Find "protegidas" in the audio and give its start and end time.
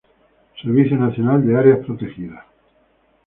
1.85-2.43